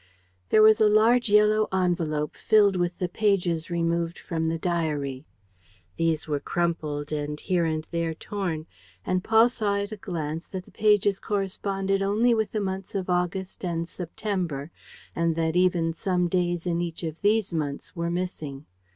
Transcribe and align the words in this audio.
There 0.49 0.63
was 0.63 0.81
a 0.81 0.89
large, 0.89 1.29
yellow 1.29 1.67
envelope 1.71 2.35
filled 2.35 2.75
with 2.75 2.97
the 2.97 3.07
pages 3.07 3.69
removed 3.69 4.17
from 4.17 4.47
the 4.49 4.57
diary. 4.57 5.27
These 5.95 6.27
were 6.27 6.39
crumpled 6.39 7.11
and 7.11 7.39
here 7.39 7.65
and 7.65 7.85
there 7.91 8.15
torn; 8.15 8.65
and 9.05 9.23
Paul 9.23 9.47
saw 9.47 9.75
at 9.75 9.91
a 9.91 9.97
glance 9.97 10.47
that 10.47 10.65
the 10.65 10.71
pages 10.71 11.19
corresponded 11.19 12.01
only 12.01 12.33
with 12.33 12.51
the 12.51 12.59
months 12.59 12.95
of 12.95 13.11
August 13.11 13.63
and 13.63 13.87
September 13.87 14.71
and 15.15 15.35
that 15.35 15.55
even 15.55 15.93
some 15.93 16.27
days 16.27 16.65
in 16.65 16.81
each 16.81 17.03
of 17.03 17.21
these 17.21 17.53
months 17.53 17.95
were 17.95 18.09
missing. 18.09 18.65